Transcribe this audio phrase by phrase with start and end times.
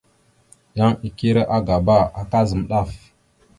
[0.77, 2.89] Yan ikire agaba, aka zam daf.